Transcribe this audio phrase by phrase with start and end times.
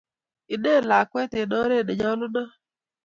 [0.53, 2.51] Inet lakwet eng' oret ne nyalunot.